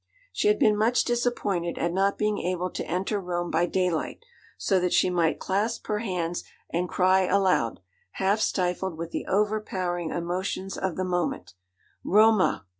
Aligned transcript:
She 0.33 0.47
had 0.47 0.57
been 0.57 0.75
much 0.75 1.03
disappointed 1.03 1.77
at 1.77 1.93
not 1.93 2.17
being 2.17 2.39
able 2.39 2.71
to 2.71 2.85
enter 2.87 3.21
Rome 3.21 3.51
by 3.51 3.67
daylight, 3.67 4.25
so 4.57 4.79
that 4.79 4.93
she 4.93 5.11
might 5.11 5.37
clasp 5.39 5.85
her 5.85 5.99
hands 5.99 6.43
and 6.71 6.89
cry 6.89 7.27
aloud, 7.27 7.81
half 8.13 8.39
stifled 8.39 8.97
with 8.97 9.11
the 9.11 9.27
overpowering 9.27 10.09
emotions 10.09 10.75
of 10.75 10.95
the 10.95 11.05
moment, 11.05 11.53
'Roma! 12.03 12.65